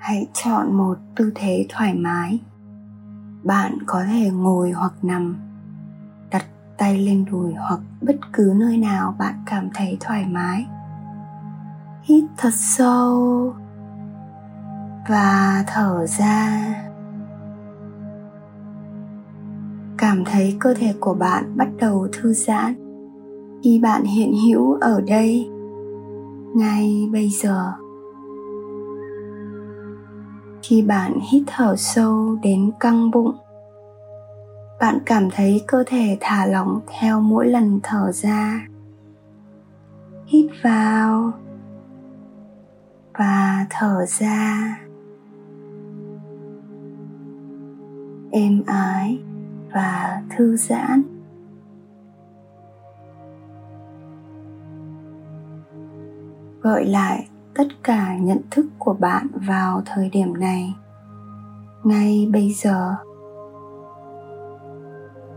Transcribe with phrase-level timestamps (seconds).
[0.00, 2.40] hãy chọn một tư thế thoải mái.
[3.42, 5.36] Bạn có thể ngồi hoặc nằm.
[6.30, 6.44] Đặt
[6.78, 10.66] tay lên đùi hoặc bất cứ nơi nào bạn cảm thấy thoải mái.
[12.02, 13.54] Hít thật sâu
[15.08, 16.60] và thở ra.
[19.98, 22.74] Cảm thấy cơ thể của bạn bắt đầu thư giãn.
[23.64, 25.50] Khi bạn hiện hữu ở đây,
[26.54, 27.72] ngay bây giờ
[30.62, 33.36] khi bạn hít thở sâu đến căng bụng.
[34.80, 38.66] Bạn cảm thấy cơ thể thả lỏng theo mỗi lần thở ra.
[40.26, 41.32] Hít vào
[43.18, 44.78] và thở ra.
[48.30, 49.18] Êm ái
[49.72, 51.02] và thư giãn.
[56.62, 60.74] Gợi lại tất cả nhận thức của bạn vào thời điểm này.
[61.84, 62.94] Ngay bây giờ,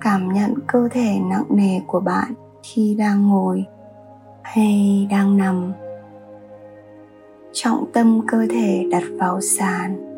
[0.00, 3.64] cảm nhận cơ thể nặng nề của bạn khi đang ngồi
[4.42, 5.72] hay đang nằm.
[7.52, 10.14] Trọng tâm cơ thể đặt vào sàn,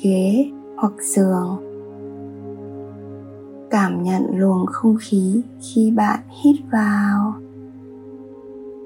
[0.00, 1.62] ghế hoặc giường.
[3.70, 7.34] Cảm nhận luồng không khí khi bạn hít vào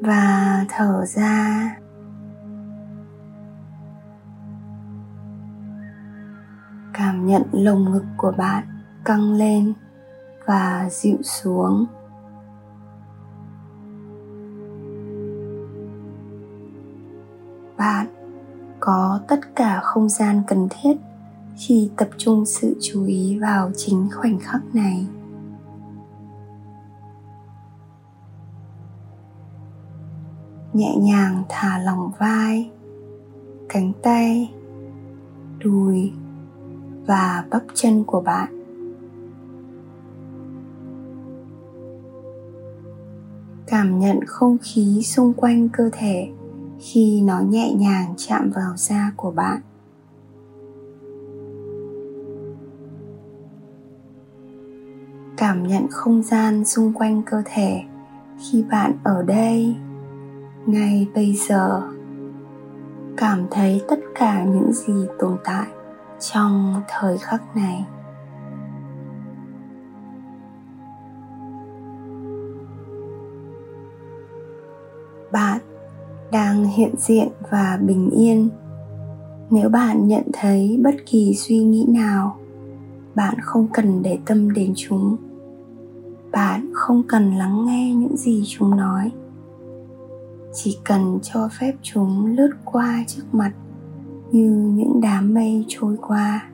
[0.00, 1.79] và thở ra.
[7.20, 8.64] Cảm nhận lồng ngực của bạn
[9.04, 9.72] căng lên
[10.46, 11.86] và dịu xuống.
[17.76, 18.06] Bạn
[18.80, 20.96] có tất cả không gian cần thiết
[21.56, 25.06] khi tập trung sự chú ý vào chính khoảnh khắc này.
[30.72, 32.70] Nhẹ nhàng thả lỏng vai,
[33.68, 34.54] cánh tay,
[35.58, 36.12] đùi
[37.06, 38.56] và bắp chân của bạn.
[43.66, 46.28] Cảm nhận không khí xung quanh cơ thể
[46.78, 49.60] khi nó nhẹ nhàng chạm vào da của bạn.
[55.36, 57.82] Cảm nhận không gian xung quanh cơ thể
[58.38, 59.76] khi bạn ở đây,
[60.66, 61.82] ngay bây giờ.
[63.16, 65.66] Cảm thấy tất cả những gì tồn tại
[66.20, 67.84] trong thời khắc này.
[75.32, 75.60] Bạn
[76.32, 78.48] đang hiện diện và bình yên.
[79.50, 82.36] Nếu bạn nhận thấy bất kỳ suy nghĩ nào,
[83.14, 85.16] bạn không cần để tâm đến chúng.
[86.32, 89.10] Bạn không cần lắng nghe những gì chúng nói.
[90.54, 93.52] Chỉ cần cho phép chúng lướt qua trước mặt
[94.32, 96.46] như những đám mây trôi qua.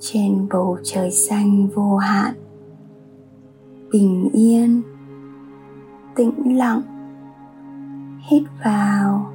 [0.00, 2.34] Trên bầu trời xanh vô hạn,
[3.92, 4.82] bình yên,
[6.16, 6.82] tĩnh lặng,
[8.30, 9.32] hít vào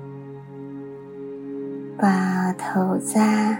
[1.98, 3.60] và thở ra.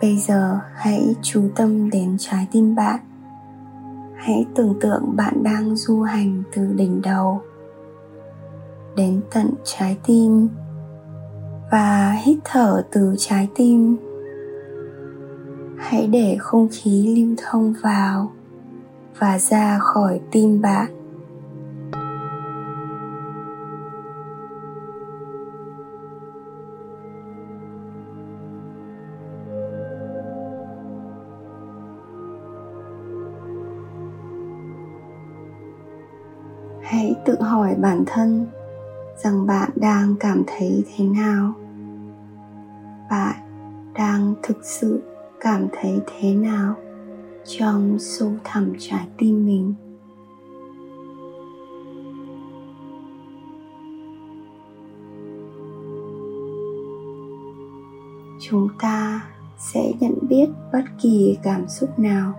[0.00, 3.00] Bây giờ hãy chú tâm đến trái tim bạn.
[4.16, 7.42] Hãy tưởng tượng bạn đang du hành từ đỉnh đầu
[8.96, 10.48] đến tận trái tim
[11.70, 13.96] và hít thở từ trái tim.
[15.78, 18.32] Hãy để không khí lưu thông vào
[19.18, 20.94] và ra khỏi tim bạn.
[36.82, 38.46] Hãy tự hỏi bản thân
[39.24, 41.52] rằng bạn đang cảm thấy thế nào?
[43.10, 43.36] Bạn
[43.94, 45.02] đang thực sự
[45.40, 46.74] cảm thấy thế nào
[47.46, 49.74] trong sâu thẳm trái tim mình?
[58.40, 59.26] Chúng ta
[59.58, 62.32] sẽ nhận biết bất kỳ cảm xúc nào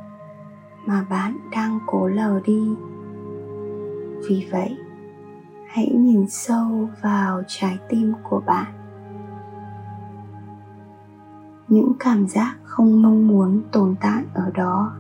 [0.86, 2.70] mà bạn đang cố lờ đi.
[4.30, 4.78] Vì vậy
[5.72, 8.74] hãy nhìn sâu vào trái tim của bạn.
[11.68, 14.94] Những cảm giác không mong muốn tồn tại ở đó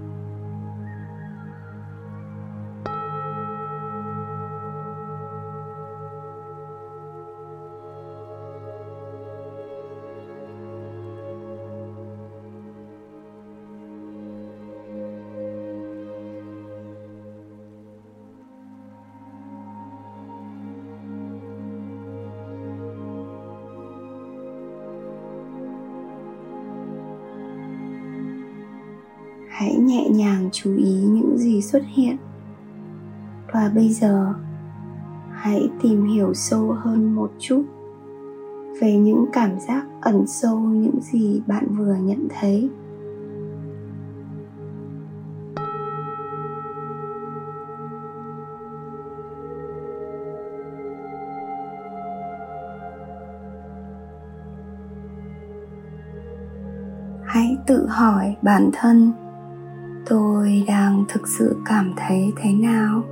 [29.89, 32.17] nhẹ nhàng chú ý những gì xuất hiện.
[33.53, 34.33] Và bây giờ,
[35.31, 37.63] hãy tìm hiểu sâu hơn một chút
[38.81, 42.69] về những cảm giác ẩn sâu những gì bạn vừa nhận thấy.
[57.25, 59.11] Hãy tự hỏi bản thân
[60.09, 63.03] tôi đang thực sự cảm thấy thế nào?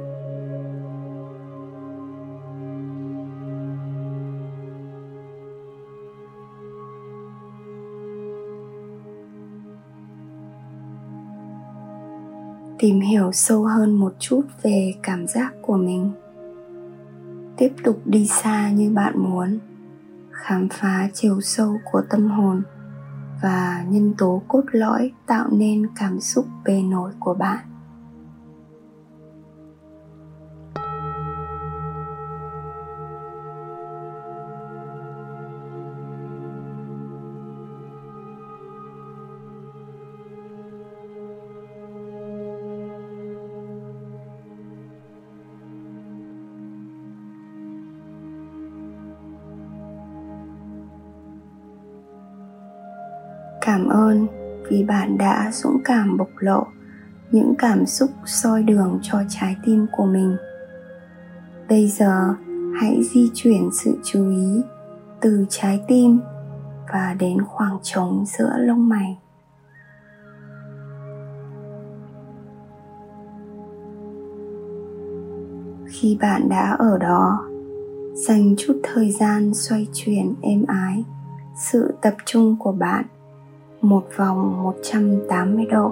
[12.79, 16.11] Tìm hiểu sâu hơn một chút về cảm giác của mình.
[17.57, 19.59] Tiếp tục đi xa như bạn muốn.
[20.31, 22.61] Khám phá chiều sâu của tâm hồn
[23.41, 27.59] và nhân tố cốt lõi tạo nên cảm xúc bề nổi của bạn.
[53.87, 54.27] Cảm ơn
[54.69, 56.67] vì bạn đã dũng cảm bộc lộ
[57.31, 60.37] những cảm xúc soi đường cho trái tim của mình.
[61.69, 62.35] Bây giờ,
[62.81, 64.61] hãy di chuyển sự chú ý
[65.21, 66.19] từ trái tim
[66.93, 69.17] và đến khoảng trống giữa lông mày.
[75.87, 77.45] Khi bạn đã ở đó,
[78.13, 81.03] dành chút thời gian xoay chuyển êm ái,
[81.57, 83.05] sự tập trung của bạn
[83.81, 85.91] một vòng 180 độ.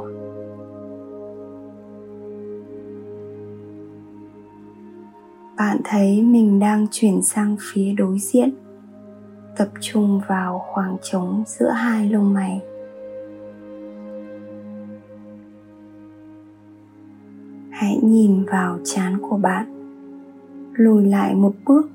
[5.58, 8.54] Bạn thấy mình đang chuyển sang phía đối diện,
[9.58, 12.62] tập trung vào khoảng trống giữa hai lông mày.
[17.72, 19.66] Hãy nhìn vào trán của bạn,
[20.74, 21.90] lùi lại một bước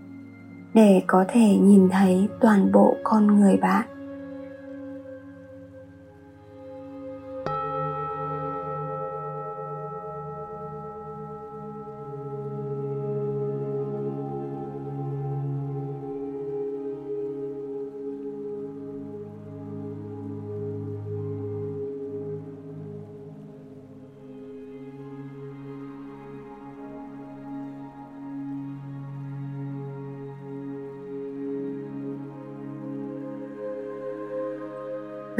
[0.74, 3.99] để có thể nhìn thấy toàn bộ con người bạn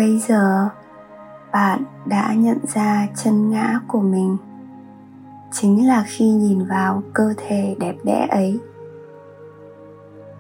[0.01, 0.69] bây giờ,
[1.53, 4.37] bạn đã nhận ra chân ngã của mình.
[5.53, 8.61] Chính là khi nhìn vào cơ thể đẹp đẽ ấy.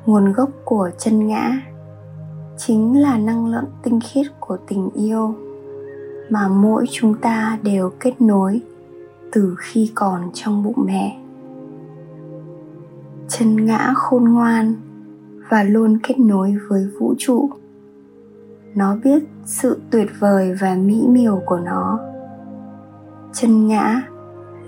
[0.06, 1.60] Nguồn gốc của chân ngã
[2.56, 5.34] chính là năng lượng tinh khiết của tình yêu
[6.30, 8.60] mà mỗi chúng ta đều kết nối
[9.32, 11.20] từ khi còn trong bụng mẹ.
[13.28, 14.74] Chân ngã khôn ngoan
[15.50, 17.50] và luôn kết nối với vũ trụ
[18.74, 22.00] nó biết sự tuyệt vời và mỹ miều của nó.
[23.32, 24.02] Chân ngã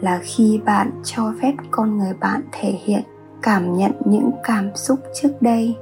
[0.01, 3.03] là khi bạn cho phép con người bạn thể hiện
[3.43, 5.77] cảm nhận những cảm xúc trước đây.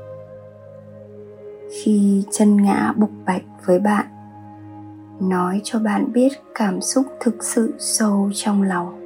[1.71, 4.07] Khi chân ngã bộc bạch với bạn,
[5.21, 9.00] nói cho bạn biết cảm xúc thực sự sâu trong lòng.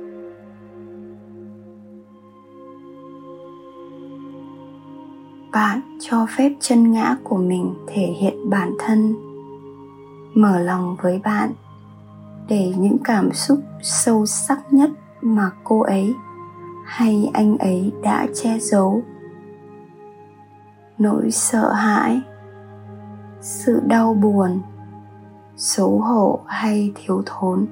[5.54, 9.14] Bạn cho phép chân ngã của mình thể hiện bản thân.
[10.34, 11.52] Mở lòng với bạn,
[12.48, 14.90] để những cảm xúc sâu sắc nhất
[15.22, 16.14] mà cô ấy
[16.84, 19.02] hay anh ấy đã che giấu.
[20.98, 22.20] Nỗi sợ hãi,
[23.40, 24.60] sự đau buồn,
[25.56, 27.66] xấu hổ hay thiếu thốn,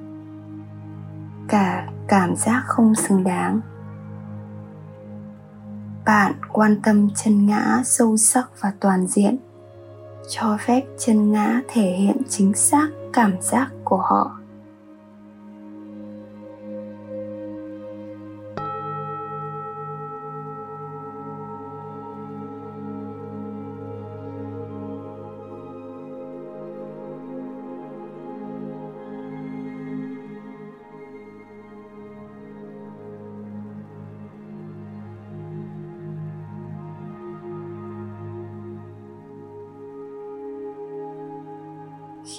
[1.47, 3.61] cả cảm giác không xứng đáng
[6.05, 9.37] bạn quan tâm chân ngã sâu sắc và toàn diện,
[10.29, 14.39] cho phép chân ngã thể hiện chính xác cảm giác của họ.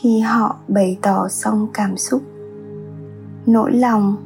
[0.04, 2.22] Khi họ bày tỏ xong cảm xúc.
[3.46, 4.16] Nỗi lòng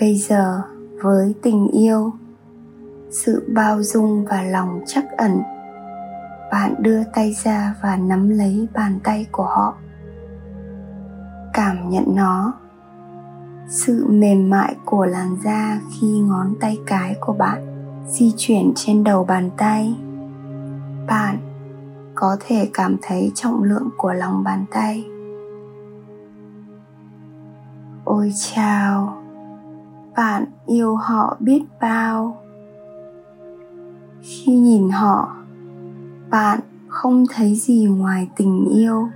[0.00, 0.62] bây giờ
[1.02, 2.12] với tình yêu,
[3.10, 5.40] sự bao dung và lòng chắc ẩn,
[6.52, 9.74] bạn đưa tay ra và nắm lấy bàn tay của họ.
[11.52, 12.54] Cảm nhận nó,
[13.68, 17.66] sự mềm mại của làn da khi ngón tay cái của bạn
[18.08, 19.94] di chuyển trên đầu bàn tay.
[21.06, 21.49] Bạn
[22.20, 25.04] có thể cảm thấy trọng lượng của lòng bàn tay.
[28.04, 29.22] Ôi chào,
[30.16, 32.42] bạn yêu họ biết bao.
[34.22, 35.36] Khi nhìn họ,
[36.30, 39.08] bạn không thấy gì ngoài tình yêu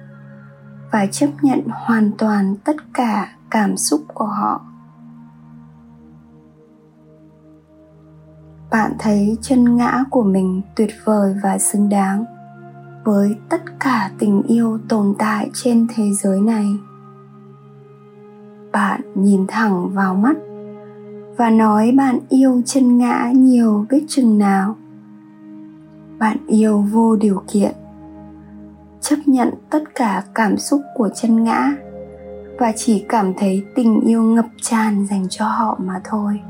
[0.93, 4.61] và chấp nhận hoàn toàn tất cả cảm xúc của họ.
[8.71, 12.34] Bạn thấy chân ngã của mình tuyệt vời và xứng đáng
[13.05, 16.67] với tất cả tình yêu tồn tại trên thế giới này.
[18.73, 20.37] Bạn nhìn thẳng vào mắt
[21.37, 24.77] và nói bạn yêu chân ngã nhiều biết chừng nào.
[26.19, 27.73] Bạn yêu vô điều kiện,
[29.01, 31.75] chấp nhận tất cả cảm xúc của chân ngã
[32.59, 36.41] và chỉ cảm thấy tình yêu ngập tràn dành cho họ mà thôi.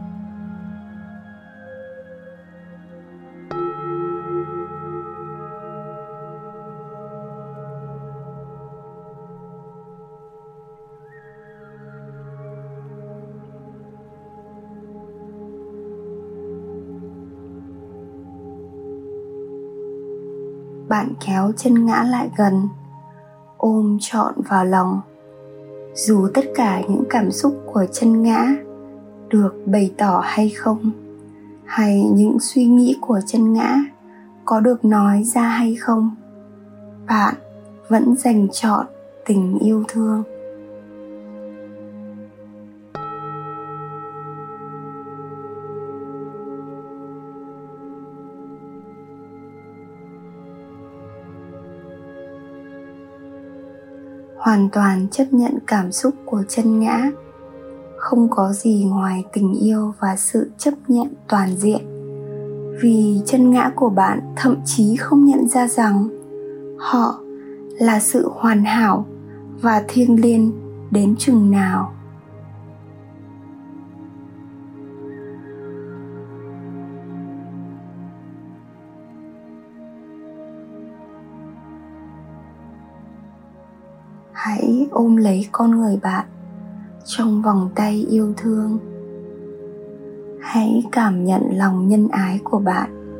[20.95, 22.69] Bạn kéo chân ngã lại gần,
[23.57, 25.01] ôm trọn vào lòng.
[25.95, 28.47] Dù tất cả những cảm xúc của chân ngã
[29.29, 30.91] được bày tỏ hay không,
[31.65, 33.77] hay những suy nghĩ của chân ngã
[34.45, 36.11] có được nói ra hay không,
[37.07, 37.35] bạn
[37.89, 38.87] vẫn dành chọn
[39.27, 40.23] tình yêu thương.
[54.45, 57.11] Hoàn toàn chấp nhận cảm xúc của chân ngã.
[57.97, 61.81] Không có gì ngoài tình yêu và sự chấp nhận toàn diện.
[62.81, 66.09] Vì chân ngã của bạn thậm chí không nhận ra rằng
[66.79, 67.21] họ
[67.79, 69.07] là sự hoàn hảo
[69.63, 70.53] và thiêng liêng
[70.91, 71.94] đến chừng nào.
[84.45, 86.27] Hãy ôm lấy con người bạn
[87.05, 88.79] trong vòng tay yêu thương.
[90.41, 93.17] Hãy cảm nhận lòng nhân ái của bạn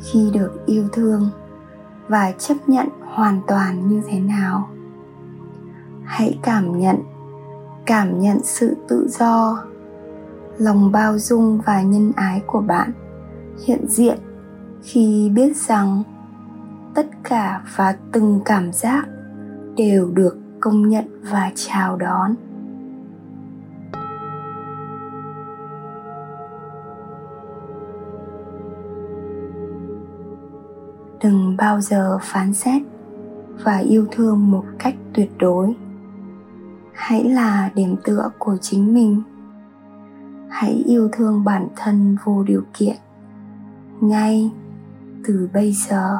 [0.00, 1.30] khi được yêu thương
[2.08, 4.68] và chấp nhận hoàn toàn như thế nào.
[6.04, 6.96] Hãy cảm nhận
[7.86, 9.64] cảm nhận sự tự do,
[10.58, 12.92] lòng bao dung và nhân ái của bạn
[13.66, 14.18] hiện diện
[14.82, 16.02] khi biết rằng
[16.94, 19.08] tất cả và từng cảm giác
[19.76, 22.34] đều được công nhận và chào đón.
[31.22, 32.82] Đừng bao giờ phán xét
[33.64, 35.76] và yêu thương một cách tuyệt đối.
[36.92, 39.22] Hãy là điểm tựa của chính mình.
[40.48, 42.96] Hãy yêu thương bản thân vô điều kiện,
[44.00, 44.52] ngay
[45.24, 46.18] từ bây giờ.